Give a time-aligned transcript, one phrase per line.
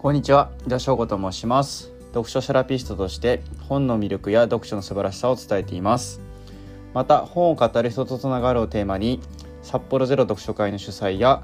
[0.00, 1.92] こんにちは、井田翔吾と申します。
[2.14, 6.22] 読書セラピストとして本の魅力や読書の素晴らしさを伝えています。
[6.94, 9.20] また、本を語る人とつながるをテーマに、
[9.60, 11.42] 札幌ゼロ読書会の主催や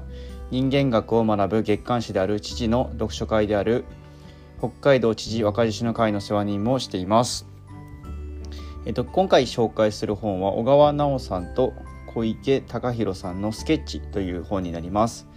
[0.49, 3.85] 人間学を学ぶ月刊誌である父の読書会である
[4.57, 7.45] 北海道知事若獅子の会の世話人もしています。
[8.87, 11.73] えっと、今回紹介する本は小川直さんと
[12.07, 15.27] 小池隆弘さんの「スケッチ」という本になります。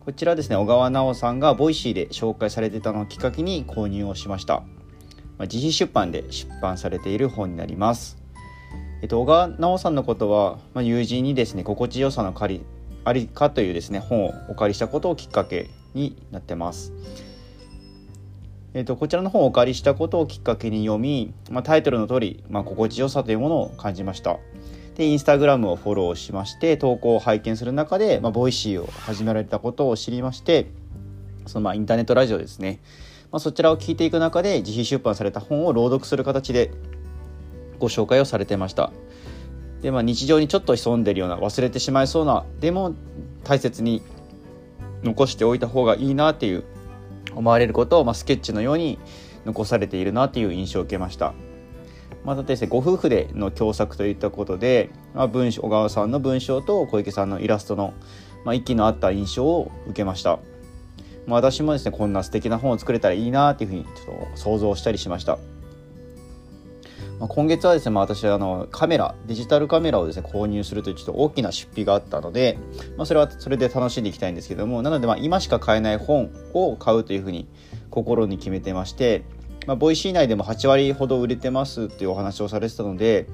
[0.00, 4.64] こちらですね小川奈緒さんが Voicy で紹介されてたのをきっかけに購入をしました、ま
[5.40, 8.16] あ、自費出版で出版されている本になります。
[9.02, 12.64] えっと小川奈緒さんのことは、まあ、友人にですね心地よさの借り
[13.04, 16.92] ありかというですね本をお借りしたことをきっかけになってます。
[18.72, 24.38] えっとこちらの本をお借りしたことをきっかけに読み、まあ、タイトルの通り、まあ、心地よさというものを感じました。
[25.00, 30.66] でインスタグラムをフォローしまして投稿を拝見する中で、まあ、 Voicy を始められたことを知りまして
[31.46, 32.80] そのまあインターネットラジオですね、
[33.32, 36.70] まあ、そちらを聞いていく中で自費出版された本を朗読する形で
[37.78, 38.92] ご紹介をされてました。
[39.80, 42.94] で、まあ、日常にちょっと潜んでるような忘れてしまいそうなでも
[43.42, 44.02] 大切に
[45.02, 46.64] 残しておいた方がいいなっていう
[47.34, 48.98] 思われることを、まあ、スケッチのように
[49.46, 51.32] 残されているなっていう印象を受けました。
[52.24, 57.94] またですねご夫婦での共作といったことで、まあ、文章小川さんの文章と小池さんのイラストの、
[58.44, 60.38] まあ、息の合った印象を受けました、
[61.26, 65.38] まあ、私もですねこんな素敵な本を作れたらいいなっていうふうにちょっと想像したりしました、
[67.18, 72.58] まあ、今月はですね、まあ、私はあのカメラデジタルカメラをですね購入するというちょっと大きな出費があったので、
[72.98, 77.48] まあ、それはそれで楽しんでいきたいんですけどもなのでまあ今しか買えない本を買うというふうに
[77.88, 79.24] 心に決めてまして
[79.66, 83.26] まあ、 Voicy 内でも8割ほど売れてますっていうお話をされてたので、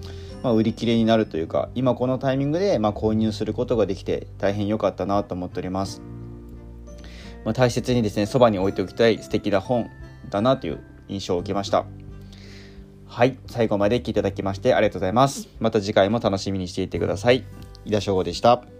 [0.42, 6.02] まあ、売り切れになるというか今このタイミングでま購入することができて大変良かったなと思っております、
[7.44, 9.88] まあ、大切にですねそばに置いておきたい素敵な本
[10.30, 11.86] だなという印象を受けました。
[13.06, 15.48] はい最後まで聞いていただきましてありがとうございます。
[15.60, 17.44] また次回も楽しみにしていてください。
[17.84, 18.75] 井田翔吾でした。